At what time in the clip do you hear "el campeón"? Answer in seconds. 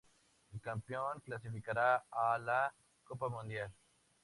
0.53-1.19